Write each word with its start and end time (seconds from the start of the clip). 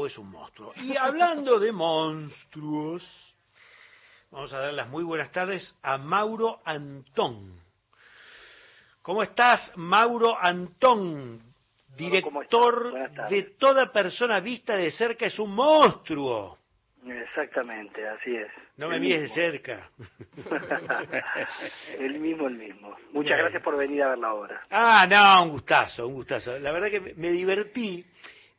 o 0.00 0.06
es 0.06 0.16
un 0.16 0.30
monstruo. 0.30 0.72
Y 0.76 0.96
hablando 0.96 1.58
de 1.58 1.72
monstruos, 1.72 3.04
vamos 4.30 4.52
a 4.52 4.60
dar 4.60 4.72
las 4.72 4.88
muy 4.88 5.04
buenas 5.04 5.30
tardes 5.30 5.76
a 5.82 5.98
Mauro 5.98 6.60
Antón. 6.64 7.60
¿Cómo 9.02 9.22
estás, 9.22 9.72
Mauro 9.76 10.38
Antón? 10.40 11.42
Director 11.96 13.28
de 13.28 13.42
toda 13.58 13.92
persona 13.92 14.40
vista 14.40 14.74
de 14.74 14.90
cerca 14.90 15.26
es 15.26 15.38
un 15.38 15.54
monstruo. 15.54 16.56
Exactamente, 17.06 18.06
así 18.08 18.36
es. 18.36 18.48
No 18.76 18.88
me 18.88 18.98
mires 18.98 19.22
de 19.22 19.28
cerca. 19.28 19.90
el 21.98 22.18
mismo, 22.20 22.46
el 22.46 22.56
mismo. 22.56 22.96
Muchas 23.12 23.36
gracias 23.38 23.62
por 23.62 23.76
venir 23.76 24.02
a 24.02 24.10
ver 24.10 24.18
la 24.18 24.32
obra. 24.32 24.62
Ah, 24.70 25.06
no, 25.06 25.44
un 25.44 25.50
gustazo, 25.50 26.06
un 26.06 26.14
gustazo. 26.14 26.58
La 26.58 26.72
verdad 26.72 26.90
que 26.90 27.14
me 27.16 27.30
divertí. 27.32 28.06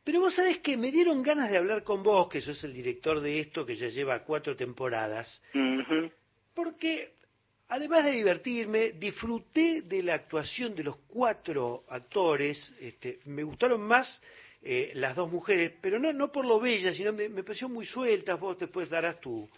Pero 0.04 0.20
vos 0.20 0.34
sabés 0.34 0.58
que 0.58 0.76
me 0.76 0.90
dieron 0.90 1.22
ganas 1.22 1.50
de 1.50 1.58
hablar 1.58 1.84
con 1.84 2.02
vos, 2.02 2.28
que 2.28 2.40
sos 2.40 2.62
el 2.64 2.72
director 2.72 3.20
de 3.20 3.40
esto, 3.40 3.64
que 3.64 3.76
ya 3.76 3.88
lleva 3.88 4.24
cuatro 4.24 4.56
temporadas, 4.56 5.40
porque 6.54 7.14
además 7.68 8.04
de 8.04 8.12
divertirme, 8.12 8.92
disfruté 8.92 9.82
de 9.82 10.02
la 10.02 10.14
actuación 10.14 10.74
de 10.74 10.84
los 10.84 10.96
cuatro 11.06 11.84
actores, 11.88 12.74
este, 12.80 13.20
me 13.26 13.44
gustaron 13.44 13.80
más 13.80 14.20
eh, 14.60 14.90
las 14.94 15.14
dos 15.14 15.30
mujeres, 15.30 15.72
pero 15.80 15.98
no, 15.98 16.12
no 16.12 16.30
por 16.32 16.44
lo 16.44 16.58
bella, 16.60 16.92
sino 16.92 17.12
me, 17.12 17.28
me 17.28 17.44
pareció 17.44 17.68
muy 17.68 17.86
sueltas, 17.86 18.38
vos 18.38 18.58
después 18.58 18.90
darás 18.90 19.20
tu, 19.20 19.48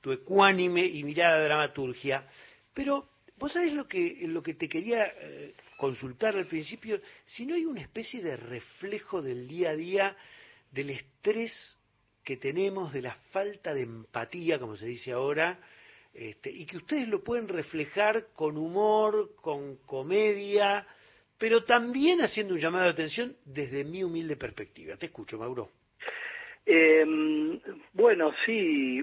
tu 0.00 0.10
ecuánime 0.10 0.84
y 0.84 1.04
mirada 1.04 1.44
dramaturgia, 1.44 2.26
pero 2.74 3.11
vos 3.42 3.52
sabés 3.52 3.72
lo 3.72 3.88
que, 3.88 4.18
lo 4.28 4.40
que 4.40 4.54
te 4.54 4.68
quería 4.68 5.04
eh, 5.04 5.54
consultar 5.76 6.36
al 6.36 6.46
principio, 6.46 7.00
si 7.24 7.44
no 7.44 7.56
hay 7.56 7.64
una 7.64 7.80
especie 7.80 8.22
de 8.22 8.36
reflejo 8.36 9.20
del 9.20 9.48
día 9.48 9.70
a 9.70 9.74
día 9.74 10.16
del 10.70 10.90
estrés 10.90 11.76
que 12.22 12.36
tenemos, 12.36 12.92
de 12.92 13.02
la 13.02 13.16
falta 13.32 13.74
de 13.74 13.82
empatía, 13.82 14.60
como 14.60 14.76
se 14.76 14.86
dice 14.86 15.10
ahora, 15.10 15.58
este, 16.14 16.52
y 16.52 16.64
que 16.66 16.76
ustedes 16.76 17.08
lo 17.08 17.24
pueden 17.24 17.48
reflejar 17.48 18.28
con 18.32 18.56
humor, 18.56 19.34
con 19.40 19.74
comedia, 19.78 20.86
pero 21.36 21.64
también 21.64 22.20
haciendo 22.20 22.54
un 22.54 22.60
llamado 22.60 22.84
de 22.84 22.90
atención 22.90 23.36
desde 23.44 23.82
mi 23.82 24.04
humilde 24.04 24.36
perspectiva. 24.36 24.96
Te 24.96 25.06
escucho, 25.06 25.36
Mauro. 25.36 25.68
Em, 26.64 27.60
bueno, 27.92 28.32
sí, 28.46 29.00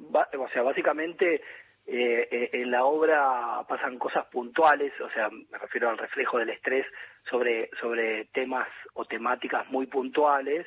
o 0.00 0.48
sea, 0.52 0.62
básicamente 0.62 1.42
eh, 1.90 2.28
eh, 2.30 2.50
en 2.52 2.70
la 2.70 2.84
obra 2.84 3.64
pasan 3.66 3.98
cosas 3.98 4.26
puntuales, 4.26 4.92
o 5.00 5.08
sea, 5.08 5.30
me 5.30 5.56
refiero 5.56 5.88
al 5.88 5.96
reflejo 5.96 6.36
del 6.36 6.50
estrés 6.50 6.86
sobre, 7.30 7.70
sobre 7.80 8.26
temas 8.26 8.68
o 8.92 9.06
temáticas 9.06 9.66
muy 9.70 9.86
puntuales, 9.86 10.66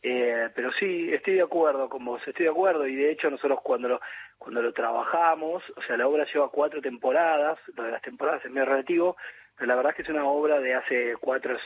eh, 0.00 0.48
pero 0.54 0.72
sí, 0.72 1.12
estoy 1.12 1.34
de 1.34 1.42
acuerdo 1.42 1.90
con 1.90 2.02
vos, 2.02 2.26
estoy 2.26 2.44
de 2.44 2.50
acuerdo. 2.50 2.86
Y 2.86 2.96
de 2.96 3.10
hecho 3.10 3.28
nosotros 3.28 3.60
cuando 3.62 3.88
lo, 3.88 4.00
cuando 4.38 4.62
lo 4.62 4.72
trabajamos, 4.72 5.62
o 5.76 5.82
sea, 5.82 5.98
la 5.98 6.08
obra 6.08 6.24
lleva 6.24 6.50
cuatro 6.50 6.80
temporadas, 6.80 7.58
lo 7.76 7.82
de 7.82 7.90
las 7.90 8.00
temporadas 8.00 8.42
es 8.42 8.50
medio 8.50 8.70
relativo, 8.70 9.18
pero 9.54 9.66
la 9.66 9.76
verdad 9.76 9.90
es 9.90 9.96
que 9.96 10.02
es 10.02 10.08
una 10.08 10.24
obra 10.24 10.60
de 10.60 10.74
hace 10.74 11.14
cuatro, 11.20 11.58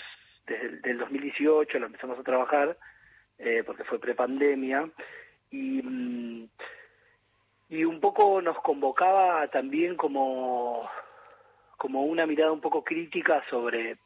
desde 0.44 0.90
el 0.90 0.98
2018 0.98 1.78
lo 1.78 1.86
empezamos 1.86 2.18
a 2.18 2.24
trabajar, 2.24 2.76
eh, 3.38 3.62
porque 3.64 3.84
fue 3.84 4.00
prepandemia, 4.00 4.90
y, 5.52 5.82
mm, 5.82 6.48
y 7.72 7.86
un 7.86 8.00
poco 8.00 8.42
nos 8.42 8.58
convocaba 8.60 9.48
también 9.48 9.96
como, 9.96 10.86
como 11.78 12.02
una 12.02 12.26
mirada 12.26 12.52
un 12.52 12.60
poco 12.60 12.84
crítica 12.84 13.42
sobre 13.48 13.96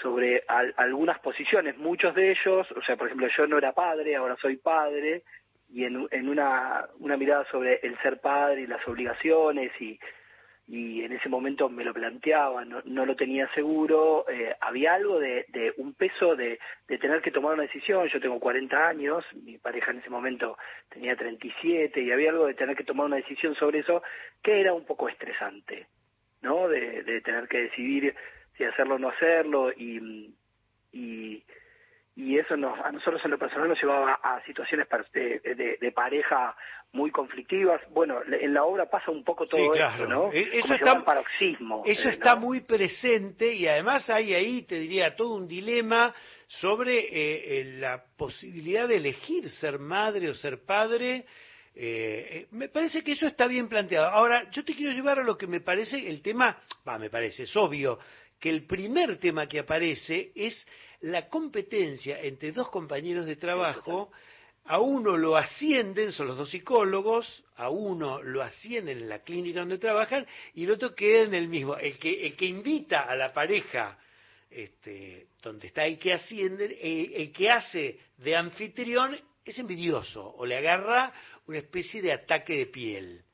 sobre 0.00 0.44
algunas 0.76 1.18
posiciones, 1.20 1.78
muchos 1.78 2.14
de 2.14 2.30
ellos, 2.30 2.66
o 2.72 2.82
sea, 2.82 2.96
por 2.96 3.06
ejemplo, 3.06 3.28
yo 3.34 3.46
no 3.46 3.56
era 3.56 3.72
padre, 3.72 4.14
ahora 4.14 4.36
soy 4.40 4.58
padre, 4.58 5.22
y 5.70 5.84
en, 5.84 6.06
en 6.10 6.28
una, 6.28 6.86
una 6.98 7.16
mirada 7.16 7.46
sobre 7.50 7.80
el 7.82 7.98
ser 8.02 8.20
padre 8.20 8.60
y 8.62 8.66
las 8.66 8.86
obligaciones 8.86 9.72
y, 9.80 9.98
y 10.68 11.02
en 11.02 11.12
ese 11.12 11.28
momento 11.28 11.68
me 11.68 11.84
lo 11.84 11.94
planteaba, 11.94 12.64
no, 12.64 12.82
no 12.84 13.06
lo 13.06 13.14
tenía 13.14 13.48
seguro, 13.54 14.28
eh, 14.28 14.54
había 14.60 14.94
algo 14.94 15.20
de, 15.20 15.46
de 15.48 15.72
un 15.76 15.94
peso 15.94 16.34
de, 16.34 16.58
de, 16.88 16.98
tener 16.98 17.22
que 17.22 17.30
tomar 17.30 17.54
una 17.54 17.62
decisión, 17.62 18.08
yo 18.08 18.20
tengo 18.20 18.40
40 18.40 18.88
años, 18.88 19.24
mi 19.44 19.58
pareja 19.58 19.92
en 19.92 19.98
ese 19.98 20.10
momento 20.10 20.58
tenía 20.88 21.14
37 21.14 22.00
y 22.00 22.10
había 22.10 22.30
algo 22.30 22.46
de 22.46 22.54
tener 22.54 22.76
que 22.76 22.82
tomar 22.82 23.06
una 23.06 23.16
decisión 23.16 23.54
sobre 23.54 23.80
eso 23.80 24.02
que 24.42 24.60
era 24.60 24.72
un 24.72 24.84
poco 24.84 25.08
estresante, 25.08 25.86
¿no? 26.42 26.68
De, 26.68 27.04
de 27.04 27.20
tener 27.20 27.46
que 27.46 27.62
decidir 27.62 28.14
si 28.56 28.64
hacerlo 28.64 28.96
o 28.96 28.98
no 28.98 29.10
hacerlo 29.10 29.70
y, 29.72 30.34
y, 30.92 31.44
y 32.16 32.38
eso 32.38 32.56
nos, 32.56 32.80
a 32.80 32.90
nosotros 32.90 33.20
en 33.26 33.30
lo 33.30 33.38
personal 33.38 33.68
nos 33.68 33.78
llevaba 33.78 34.14
a 34.14 34.42
situaciones 34.46 34.88
de, 35.12 35.78
de, 35.78 35.92
pareja 35.92 36.56
muy 36.92 37.10
conflictivas. 37.10 37.82
Bueno, 37.90 38.20
en 38.26 38.54
la 38.54 38.64
obra 38.64 38.88
pasa 38.88 39.10
un 39.10 39.22
poco 39.22 39.44
todo 39.44 39.74
eso, 39.74 40.06
¿no? 40.06 40.32
E-, 40.32 40.58
eso 40.58 40.72
está, 40.72 41.04
paroxismo. 41.04 41.82
Eso 41.84 42.08
eh, 42.08 42.12
está 42.12 42.34
muy 42.34 42.62
presente 42.62 43.52
y 43.52 43.68
además 43.68 44.08
hay 44.08 44.32
ahí, 44.32 44.62
te 44.62 44.78
diría, 44.78 45.14
todo 45.14 45.34
un 45.34 45.46
dilema 45.46 46.14
sobre 46.46 47.00
eh, 47.00 47.60
eh, 47.60 47.64
la 47.80 48.02
posibilidad 48.16 48.88
de 48.88 48.96
elegir 48.96 49.50
ser 49.50 49.78
madre 49.78 50.30
o 50.30 50.34
ser 50.34 50.64
padre. 50.64 51.26
me 52.50 52.70
parece 52.70 53.04
que 53.04 53.12
eso 53.12 53.26
está 53.26 53.46
bien 53.46 53.68
planteado. 53.68 54.06
Ahora, 54.06 54.50
yo 54.50 54.64
te 54.64 54.74
quiero 54.74 54.94
llevar 54.94 55.18
a 55.18 55.22
lo 55.22 55.36
que 55.36 55.46
me 55.46 55.60
parece 55.60 56.08
el 56.08 56.22
tema, 56.22 56.62
va, 56.88 56.98
me 56.98 57.10
parece, 57.10 57.42
es 57.42 57.54
obvio, 57.58 57.98
que 58.40 58.48
el 58.48 58.66
primer 58.66 59.18
tema 59.18 59.46
que 59.46 59.58
aparece 59.58 60.32
es 60.34 60.66
la 61.00 61.28
competencia 61.28 62.20
entre 62.20 62.52
dos 62.52 62.68
compañeros 62.68 63.26
de 63.26 63.36
trabajo, 63.36 64.10
a 64.64 64.80
uno 64.80 65.16
lo 65.16 65.36
ascienden, 65.36 66.12
son 66.12 66.26
los 66.26 66.36
dos 66.36 66.50
psicólogos, 66.50 67.44
a 67.56 67.70
uno 67.70 68.20
lo 68.22 68.42
ascienden 68.42 68.98
en 68.98 69.08
la 69.08 69.20
clínica 69.20 69.60
donde 69.60 69.78
trabajan 69.78 70.26
y 70.54 70.64
el 70.64 70.72
otro 70.72 70.94
queda 70.94 71.24
en 71.24 71.34
el 71.34 71.48
mismo. 71.48 71.76
El 71.76 71.98
que, 71.98 72.26
el 72.26 72.36
que 72.36 72.46
invita 72.46 73.02
a 73.02 73.14
la 73.14 73.32
pareja 73.32 73.98
este, 74.50 75.28
donde 75.42 75.68
está 75.68 75.84
el 75.84 75.98
que 75.98 76.12
asciende, 76.12 76.78
el, 77.14 77.32
que 77.32 77.50
hace 77.50 78.00
de 78.16 78.34
anfitrión 78.34 79.18
es 79.44 79.58
envidioso 79.58 80.34
o 80.36 80.44
le 80.44 80.56
agarra 80.56 81.12
una 81.46 81.58
especie 81.58 82.02
de 82.02 82.12
ataque 82.12 82.56
de 82.56 82.66
piel. 82.66 83.24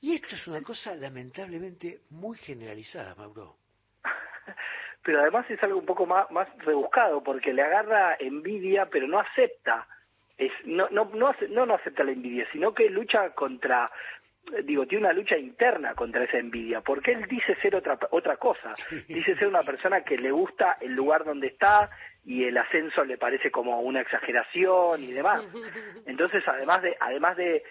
Y 0.00 0.14
esto 0.14 0.34
es 0.34 0.46
una 0.46 0.62
cosa 0.62 0.94
lamentablemente 0.94 2.02
muy 2.10 2.38
generalizada, 2.38 3.14
Mauro 3.14 3.58
pero 5.04 5.20
además 5.20 5.48
es 5.50 5.62
algo 5.62 5.78
un 5.78 5.86
poco 5.86 6.06
más, 6.06 6.30
más 6.30 6.48
rebuscado, 6.58 7.22
porque 7.22 7.52
le 7.52 7.62
agarra 7.62 8.16
envidia, 8.18 8.86
pero 8.86 9.06
no 9.06 9.20
acepta, 9.20 9.86
es, 10.38 10.50
no, 10.64 10.88
no, 10.90 11.10
no, 11.14 11.34
no, 11.50 11.66
no 11.66 11.74
acepta 11.74 12.04
la 12.04 12.12
envidia, 12.12 12.46
sino 12.50 12.72
que 12.72 12.88
lucha 12.88 13.30
contra, 13.30 13.90
digo, 14.64 14.86
tiene 14.86 15.04
una 15.04 15.12
lucha 15.12 15.36
interna 15.36 15.94
contra 15.94 16.24
esa 16.24 16.38
envidia, 16.38 16.80
porque 16.80 17.12
él 17.12 17.26
dice 17.28 17.54
ser 17.60 17.76
otra, 17.76 17.98
otra 18.10 18.38
cosa, 18.38 18.74
dice 19.08 19.36
ser 19.36 19.46
una 19.46 19.62
persona 19.62 20.00
que 20.00 20.16
le 20.16 20.30
gusta 20.30 20.78
el 20.80 20.94
lugar 20.94 21.24
donde 21.24 21.48
está 21.48 21.90
y 22.24 22.44
el 22.44 22.56
ascenso 22.56 23.04
le 23.04 23.18
parece 23.18 23.50
como 23.50 23.80
una 23.80 24.00
exageración 24.00 25.02
y 25.02 25.12
demás. 25.12 25.46
Entonces, 26.06 26.42
además 26.46 26.80
de, 26.80 26.96
además 26.98 27.36
de, 27.36 27.62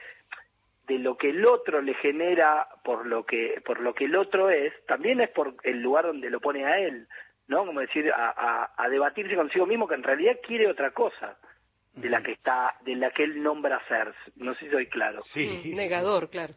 de 0.88 1.00
lo 1.00 1.18
que 1.18 1.30
el 1.30 1.46
otro 1.46 1.82
le 1.82 1.94
genera 1.96 2.68
por 2.84 3.06
lo 3.06 3.26
que 3.26 3.62
por 3.66 3.80
lo 3.80 3.94
que 3.94 4.06
el 4.06 4.16
otro 4.16 4.50
es 4.50 4.74
también 4.86 5.22
es 5.22 5.30
por 5.30 5.56
el 5.64 5.82
lugar 5.82 6.06
donde 6.06 6.30
lo 6.30 6.42
pone 6.42 6.66
a 6.66 6.80
él 6.80 7.08
no 7.48 7.66
como 7.66 7.80
decir 7.82 8.12
a, 8.12 8.72
a, 8.78 8.90
debatirse 8.90 9.36
consigo 9.36 9.66
mismo 9.66 9.88
que 9.88 9.96
en 9.96 10.04
realidad 10.04 10.38
quiere 10.46 10.70
otra 10.70 10.92
cosa 10.92 11.38
de 11.94 12.10
la 12.10 12.24
que 12.24 12.32
está 12.32 12.76
de 12.84 12.96
la 12.96 13.12
que 13.12 13.24
él 13.24 13.42
nombra 13.42 13.80
ser. 13.88 14.14
No 14.38 14.54
sé 14.56 14.66
si 14.66 14.72
soy 14.72 14.88
claro. 14.88 15.20
Sí. 15.22 15.72
Negador 15.76 16.30
claro. 16.30 16.54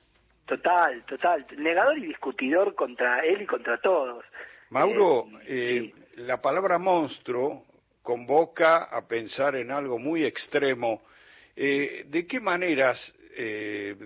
Total 0.46 1.04
total. 1.04 1.46
Negador 1.58 1.98
y 1.98 2.06
discutidor 2.06 2.74
contra 2.74 3.20
él 3.20 3.42
y 3.42 3.46
contra 3.46 3.78
todos. 3.78 4.24
Mauro 4.70 5.26
eh, 5.46 5.92
eh 5.94 5.94
la 6.16 6.40
palabra 6.40 6.78
monstruo 6.78 7.66
convoca 8.02 8.84
a 8.84 9.06
pensar 9.06 9.56
en 9.56 9.70
algo 9.70 9.98
muy 9.98 10.24
extremo. 10.24 11.02
Eh, 11.54 12.04
¿De 12.06 12.26
qué 12.26 12.40
maneras 12.40 13.14
eh, 13.36 13.96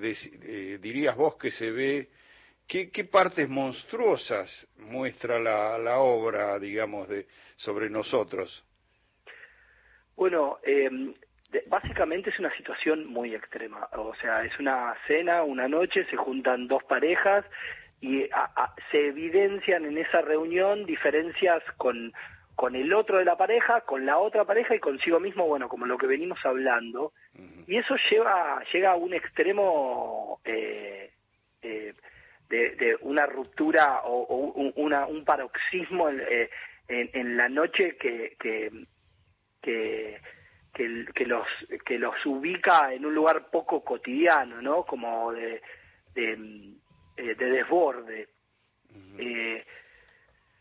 eh, 0.42 0.78
dirías 0.80 1.16
vos 1.16 1.36
que 1.36 1.50
se 1.50 1.70
ve, 1.70 2.08
qué, 2.66 3.04
partes 3.04 3.48
monstruosas 3.48 4.68
muestra 4.76 5.38
la, 5.38 5.78
la 5.78 5.98
obra, 5.98 6.58
digamos, 6.58 7.08
de, 7.08 7.26
sobre 7.56 7.88
nosotros? 7.88 8.64
Bueno, 10.16 10.58
eh, 10.62 10.90
básicamente 11.66 12.30
es 12.30 12.38
una 12.38 12.54
situación 12.56 13.06
muy 13.06 13.34
extrema. 13.34 13.88
O 13.92 14.14
sea, 14.16 14.44
es 14.44 14.58
una 14.58 14.94
cena, 15.06 15.42
una 15.42 15.68
noche, 15.68 16.04
se 16.10 16.16
juntan 16.16 16.68
dos 16.68 16.84
parejas 16.84 17.44
y 18.00 18.28
se 18.90 19.08
evidencian 19.08 19.84
en 19.84 19.98
esa 19.98 20.22
reunión 20.22 20.86
diferencias 20.86 21.62
con, 21.76 22.12
con 22.60 22.76
el 22.76 22.92
otro 22.92 23.16
de 23.16 23.24
la 23.24 23.38
pareja, 23.38 23.80
con 23.80 24.04
la 24.04 24.18
otra 24.18 24.44
pareja 24.44 24.74
y 24.74 24.80
consigo 24.80 25.18
mismo, 25.18 25.46
bueno, 25.46 25.66
como 25.66 25.86
lo 25.86 25.96
que 25.96 26.06
venimos 26.06 26.38
hablando. 26.44 27.14
Y 27.66 27.78
eso 27.78 27.96
lleva, 28.10 28.62
llega 28.70 28.90
a 28.92 28.96
un 28.96 29.14
extremo 29.14 30.42
eh, 30.44 31.10
eh, 31.62 31.94
de, 32.50 32.98
una 33.00 33.24
ruptura 33.24 34.02
o, 34.04 34.34
una, 34.76 35.06
un 35.06 35.24
paroxismo 35.24 36.10
en, 36.10 36.20
eh, 36.20 36.50
en, 36.86 37.38
la 37.38 37.48
noche 37.48 37.96
que, 37.96 38.36
que, 38.38 38.70
que, 39.62 40.20
que, 40.74 41.06
que, 41.14 41.24
los 41.24 41.46
que 41.86 41.98
los 41.98 42.14
ubica 42.26 42.92
en 42.92 43.06
un 43.06 43.14
lugar 43.14 43.48
poco 43.50 43.82
cotidiano, 43.82 44.60
¿no? 44.60 44.84
Como 44.84 45.32
de, 45.32 45.62
de, 46.12 46.74
eh, 47.16 47.34
desborde. 47.36 48.28
eh, 49.16 49.64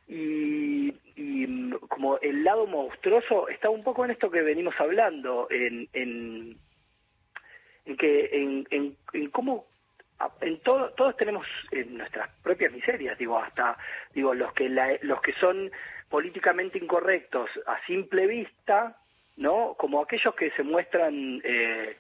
y, 0.08 0.89
y, 1.20 1.72
como 1.90 2.18
el 2.20 2.46
lado 2.46 2.66
monstruoso 2.66 3.50
está 3.50 3.70
un 3.70 3.84
poco 3.84 4.06
en 4.06 4.12
esto 4.12 4.32
que 4.32 4.42
venimos 4.42 4.74
hablando, 4.80 5.48
en, 5.50 5.90
en, 5.92 6.58
que 7.98 8.30
en, 8.32 8.66
en, 8.72 8.96
en 9.12 9.30
cómo 9.30 9.66
en 10.42 10.60
todo, 10.60 10.92
todos 10.92 11.18
tenemos 11.18 11.46
en 11.72 11.98
nuestras 11.98 12.30
propias 12.42 12.72
miserias, 12.72 13.18
digo, 13.18 13.38
hasta 13.38 13.78
digo 14.14 14.34
los 14.34 14.54
que 14.54 14.70
la, 14.70 14.98
los 15.02 15.22
que 15.22 15.34
son 15.34 15.70
políticamente 16.10 16.78
incorrectos 16.78 17.50
a 17.68 17.86
simple 17.86 18.26
vista, 18.26 18.98
¿no? 19.36 19.76
Como 19.78 20.02
aquellos 20.02 20.34
que 20.36 20.52
se 20.52 20.64
muestran 20.64 21.42
eh, 21.44 21.98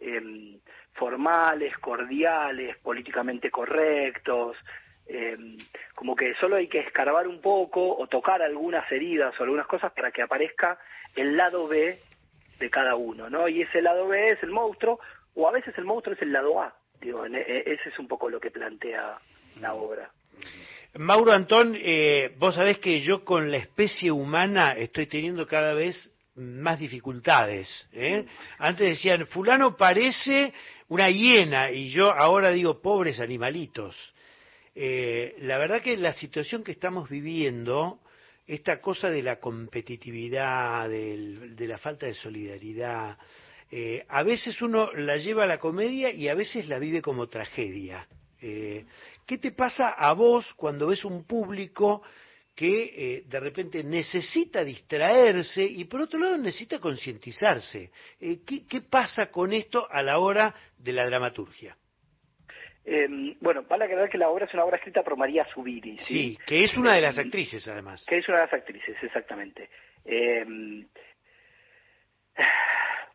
eh, 0.00 0.58
formales, 0.92 1.76
cordiales, 1.78 2.76
políticamente 2.78 3.50
correctos, 3.50 4.56
eh, 5.06 5.36
como 5.94 6.16
que 6.16 6.34
solo 6.34 6.56
hay 6.56 6.68
que 6.68 6.80
escarbar 6.80 7.28
un 7.28 7.40
poco 7.40 7.96
o 7.96 8.06
tocar 8.06 8.42
algunas 8.42 8.90
heridas 8.90 9.34
o 9.38 9.42
algunas 9.42 9.66
cosas 9.66 9.92
para 9.92 10.10
que 10.10 10.22
aparezca 10.22 10.78
el 11.14 11.36
lado 11.36 11.68
B 11.68 11.98
de 12.58 12.70
cada 12.70 12.94
uno, 12.94 13.28
¿no? 13.28 13.48
Y 13.48 13.62
ese 13.62 13.82
lado 13.82 14.08
B 14.08 14.26
es 14.28 14.42
el 14.42 14.50
monstruo, 14.50 15.00
o 15.34 15.48
a 15.48 15.52
veces 15.52 15.76
el 15.78 15.84
monstruo 15.84 16.14
es 16.14 16.22
el 16.22 16.32
lado 16.32 16.60
A. 16.62 16.74
Digo, 17.00 17.26
e, 17.26 17.62
ese 17.66 17.88
es 17.88 17.98
un 17.98 18.06
poco 18.06 18.30
lo 18.30 18.40
que 18.40 18.50
plantea 18.50 19.18
la 19.60 19.74
obra. 19.74 20.10
Mauro 20.94 21.32
Antón, 21.32 21.76
eh, 21.76 22.34
vos 22.38 22.54
sabés 22.54 22.78
que 22.78 23.00
yo 23.00 23.24
con 23.24 23.50
la 23.50 23.56
especie 23.56 24.12
humana 24.12 24.72
estoy 24.72 25.06
teniendo 25.06 25.46
cada 25.46 25.74
vez 25.74 26.12
más 26.34 26.78
dificultades. 26.78 27.88
¿eh? 27.92 28.26
Antes 28.58 28.90
decían, 28.90 29.26
fulano 29.26 29.76
parece 29.76 30.52
una 30.88 31.10
hiena, 31.10 31.70
y 31.70 31.90
yo 31.90 32.12
ahora 32.12 32.50
digo, 32.50 32.80
pobres 32.80 33.20
animalitos. 33.20 33.96
Eh, 34.74 35.36
la 35.40 35.58
verdad 35.58 35.82
que 35.82 35.96
la 35.96 36.14
situación 36.14 36.64
que 36.64 36.72
estamos 36.72 37.08
viviendo, 37.08 38.00
esta 38.46 38.80
cosa 38.80 39.10
de 39.10 39.22
la 39.22 39.38
competitividad, 39.38 40.88
de 40.88 41.66
la 41.66 41.78
falta 41.78 42.06
de 42.06 42.14
solidaridad, 42.14 43.18
eh, 43.74 44.04
a 44.08 44.22
veces 44.22 44.60
uno 44.60 44.92
la 44.92 45.16
lleva 45.16 45.44
a 45.44 45.46
la 45.46 45.58
comedia 45.58 46.10
y 46.10 46.28
a 46.28 46.34
veces 46.34 46.68
la 46.68 46.78
vive 46.78 47.00
como 47.00 47.28
tragedia. 47.28 48.06
Eh, 48.38 48.84
¿Qué 49.26 49.38
te 49.38 49.52
pasa 49.52 49.88
a 49.88 50.12
vos 50.12 50.52
cuando 50.56 50.88
ves 50.88 51.06
un 51.06 51.24
público 51.24 52.02
que 52.54 53.24
de 53.26 53.40
repente 53.40 53.82
necesita 53.82 54.62
distraerse 54.62 55.64
y 55.64 55.84
por 55.84 56.02
otro 56.02 56.20
lado 56.20 56.36
necesita 56.36 56.78
concientizarse? 56.78 57.90
Eh, 58.20 58.40
¿qué, 58.44 58.66
¿Qué 58.66 58.82
pasa 58.82 59.30
con 59.30 59.54
esto 59.54 59.88
a 59.90 60.02
la 60.02 60.18
hora 60.18 60.54
de 60.76 60.92
la 60.92 61.06
dramaturgia? 61.06 61.74
Eh, 62.84 63.36
bueno, 63.40 63.64
vale 63.68 63.84
aclarar 63.84 64.10
que 64.10 64.18
la 64.18 64.28
obra 64.28 64.46
es 64.46 64.54
una 64.54 64.64
obra 64.64 64.76
escrita 64.76 65.02
por 65.02 65.16
María 65.16 65.46
Zubiri. 65.54 65.98
Sí, 65.98 66.04
sí 66.04 66.38
que 66.46 66.64
es 66.64 66.76
una 66.76 66.94
de 66.94 67.02
las 67.02 67.18
actrices 67.18 67.66
además. 67.68 68.04
Que 68.08 68.18
es 68.18 68.28
una 68.28 68.38
de 68.38 68.44
las 68.44 68.54
actrices, 68.54 68.96
exactamente. 69.02 69.70
Eh, 70.04 70.44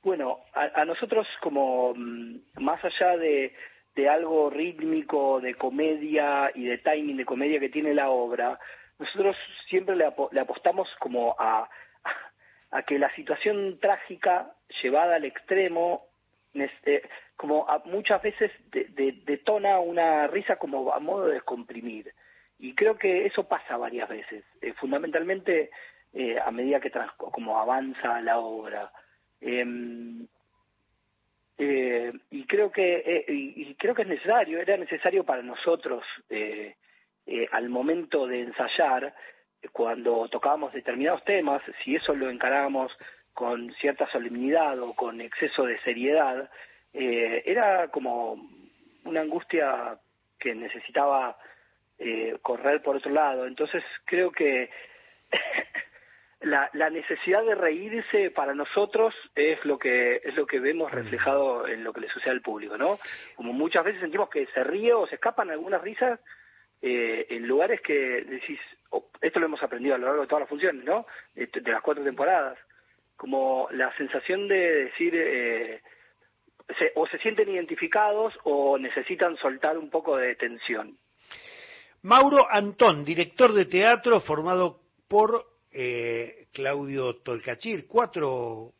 bueno, 0.04 0.40
a, 0.54 0.82
a, 0.82 0.86
nosotros 0.86 1.28
como 1.42 1.94
mm, 1.94 2.62
más 2.62 2.84
allá 2.84 3.18
de, 3.18 3.54
de 3.96 4.08
algo 4.08 4.50
rítmico, 4.50 5.42
de 5.42 5.56
comedia 5.56 6.52
y 6.54 6.66
de 6.66 6.78
timing 6.78 7.18
de 7.18 7.26
comedia 7.26 7.60
que 7.60 7.70
tiene 7.70 7.94
la 7.94 8.10
obra, 8.10 8.60
nosotros 9.00 9.36
siempre 9.70 9.96
le, 9.96 10.06
ap 10.06 10.32
le 10.32 10.40
apostamos 10.40 10.88
como 11.00 11.36
a, 11.38 11.70
a, 12.72 12.84
que 12.84 13.00
la 13.00 13.14
situación 13.16 13.80
trágica 13.80 14.54
llevada 14.82 15.16
al 15.16 15.26
extremo, 15.26 16.06
eh, 16.54 17.02
como 17.38 17.70
a, 17.70 17.82
muchas 17.86 18.22
veces 18.22 18.52
de, 18.72 18.86
de, 18.86 19.22
detona 19.26 19.80
una 19.80 20.28
risa 20.28 20.58
como 20.58 20.92
a 20.94 21.00
modo 21.00 21.28
de 21.28 21.36
descomprimir. 21.36 22.12
Y 22.60 22.74
creo 22.74 22.98
que 22.98 23.26
eso 23.26 23.48
pasa 23.48 23.78
varias 23.78 24.10
veces, 24.10 24.44
eh, 24.62 24.74
fundamentalmente 24.74 25.70
eh, 26.14 26.40
a 26.44 26.50
medida 26.52 26.80
que 26.80 26.90
trans 26.90 27.12
como 27.14 27.60
avanza 27.60 28.20
la 28.22 28.40
obra. 28.40 28.92
Eh, 29.42 29.66
eh, 31.60 32.14
y 32.32 32.46
creo 32.46 32.72
que 32.72 33.04
eh, 33.06 33.26
y, 33.28 33.76
creo 33.76 33.96
que 33.96 34.04
es 34.04 34.08
necesario 34.08 34.60
era 34.60 34.78
necesario 34.78 35.24
para 35.24 35.42
nosotros 35.42 36.04
al 37.52 37.70
momento 37.70 38.28
de 38.28 38.42
ensayar 38.42 39.14
cuando 39.72 40.28
tocábamos 40.30 40.72
determinados 40.74 41.24
temas 41.24 41.62
si 41.84 41.96
eso 41.96 42.14
lo 42.14 42.30
encarábamos 42.30 42.92
con 43.34 43.74
cierta 43.76 44.10
solemnidad 44.12 44.80
o 44.80 44.94
con 44.94 45.20
exceso 45.20 45.66
de 45.66 45.80
seriedad 45.82 46.50
eh, 46.94 47.44
era 47.46 47.90
como 47.90 48.38
una 49.06 49.22
angustia 49.22 49.98
que 50.40 50.56
necesitaba 50.56 51.38
eh, 52.00 52.38
correr 52.42 52.82
por 52.82 52.96
otro 52.96 53.12
lado 53.12 53.46
entonces 53.46 53.84
creo 54.06 54.32
que 54.32 54.70
la, 56.42 56.70
la, 56.74 56.90
necesidad 56.90 57.44
de 57.44 57.56
reírse 57.56 58.30
para 58.32 58.54
nosotros 58.54 59.14
es 59.36 59.64
lo 59.66 59.80
que 59.80 60.22
es 60.24 60.36
lo 60.36 60.46
que 60.46 60.60
vemos 60.60 60.92
reflejado 60.92 61.68
en 61.68 61.84
lo 61.84 61.92
que 61.92 62.02
le 62.02 62.10
sucede 62.10 62.32
al 62.32 62.42
público, 62.42 62.78
¿no? 62.78 63.00
Como 63.36 63.54
muchas 63.54 63.84
veces 63.84 64.02
sentimos 64.02 64.30
que 64.30 64.46
se 64.48 64.64
ríe 64.64 64.94
o 64.94 65.08
se 65.08 65.16
escapan 65.16 65.50
algunas 65.50 65.82
risas 65.82 66.20
eh, 66.82 67.26
en 67.30 67.48
lugares 67.48 67.82
que 67.82 68.24
decís, 68.24 68.60
oh, 68.92 69.10
esto 69.22 69.40
lo 69.40 69.48
hemos 69.48 69.64
aprendido 69.64 69.96
a 69.96 69.98
lo 69.98 70.06
largo 70.06 70.22
de 70.22 70.28
todas 70.28 70.42
las 70.42 70.50
funciones, 70.50 70.84
¿no? 70.86 71.08
De, 71.34 71.48
de 71.48 71.72
las 71.72 71.82
cuatro 71.82 72.04
temporadas, 72.04 72.58
como 73.16 73.68
la 73.72 73.96
sensación 73.98 74.48
de 74.48 74.86
decir 74.86 75.14
eh, 75.16 75.82
se, 76.78 76.92
o 76.96 77.08
se 77.08 77.18
sienten 77.20 77.50
identificados 77.50 78.34
o 78.44 78.78
necesitan 78.78 79.38
soltar 79.38 79.78
un 79.78 79.90
poco 79.90 80.18
de 80.18 80.36
tensión. 80.36 80.98
Mauro 82.04 82.48
Antón, 82.50 83.04
director 83.04 83.54
de 83.54 83.66
teatro 83.66 84.20
formado 84.20 84.80
por 85.08 85.46
eh, 85.72 86.48
Claudio 86.54 87.16
Tolcachir. 87.18 87.88
Cuatro, 87.88 88.74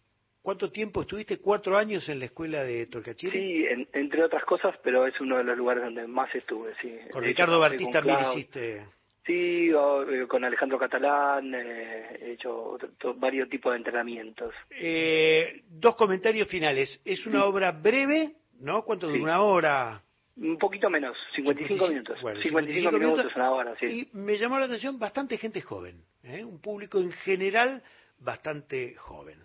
¿Cuánto 0.48 0.72
tiempo 0.72 1.02
estuviste? 1.02 1.40
¿Cuatro 1.40 1.76
años 1.76 2.08
en 2.08 2.20
la 2.20 2.26
escuela 2.26 2.64
de 2.64 2.86
Tolcachir? 2.86 3.34
Sí, 3.34 3.66
en, 3.66 3.86
entre 3.92 4.24
otras 4.24 4.46
cosas, 4.46 4.74
pero 4.82 5.06
es 5.06 5.20
uno 5.20 5.36
de 5.36 5.44
los 5.44 5.58
lugares 5.58 5.84
donde 5.84 6.08
más 6.08 6.34
estuve, 6.34 6.74
sí. 6.82 6.98
Con 7.12 7.22
Ricardo 7.22 7.60
Bartís 7.60 7.92
también 7.92 8.18
hiciste... 8.32 8.86
Sí, 9.28 9.70
eh, 9.70 10.26
con 10.26 10.46
Alejandro 10.46 10.80
Catalán, 10.80 11.54
eh, 11.54 12.18
he 12.22 12.32
hecho 12.32 12.56
otro, 12.56 12.90
to, 12.98 13.14
varios 13.16 13.50
tipos 13.50 13.74
de 13.74 13.78
entrenamientos. 13.80 14.56
Eh, 14.72 15.64
dos 15.68 15.98
comentarios 15.98 16.48
finales. 16.48 17.02
Es 17.04 17.28
una 17.28 17.42
sí. 17.42 17.46
obra 17.46 17.74
breve, 17.74 18.36
¿no? 18.62 18.84
¿Cuánto 18.84 19.08
dura? 19.08 19.18
Sí. 19.18 19.24
¿Una 19.24 19.42
hora? 19.42 20.02
Un 20.38 20.58
poquito 20.58 20.90
menos, 20.90 21.18
55 21.36 21.88
minutos. 21.90 22.22
Bueno, 22.22 22.42
55, 22.42 22.92
55 22.92 23.00
minutos, 23.00 23.36
una 23.36 23.52
hora, 23.52 23.76
sí. 23.80 24.10
Y 24.14 24.18
me 24.18 24.38
llamó 24.38 24.60
la 24.60 24.66
atención 24.66 24.98
bastante 24.98 25.38
gente 25.38 25.62
joven, 25.62 26.02
¿eh? 26.24 26.46
un 26.46 26.62
público 26.62 27.00
en 27.00 27.12
general 27.12 27.84
bastante 28.20 28.96
joven. 28.96 29.40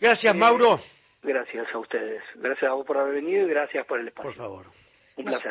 Gracias, 0.00 0.34
eh, 0.34 0.38
Mauro. 0.38 0.80
Gracias 1.22 1.66
a 1.72 1.78
ustedes. 1.78 2.22
Gracias 2.36 2.70
a 2.70 2.74
vos 2.74 2.84
por 2.84 2.96
haber 2.96 3.14
venido 3.14 3.46
y 3.46 3.50
gracias 3.50 3.86
por 3.86 4.00
el 4.00 4.08
espacio. 4.08 4.30
Por 4.30 4.36
favor. 4.36 4.66
Un 5.16 5.24
placer. 5.24 5.42